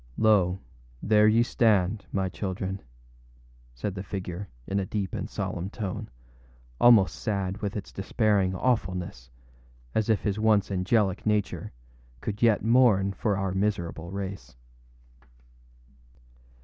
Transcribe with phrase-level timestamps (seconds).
[0.17, 0.57] âLo,
[1.03, 2.81] there ye stand, my children,â
[3.75, 6.09] said the figure, in a deep and solemn tone,
[6.79, 9.29] almost sad with its despairing awfulness,
[9.93, 11.71] as if his once angelic nature
[12.19, 14.55] could yet mourn for our miserable race.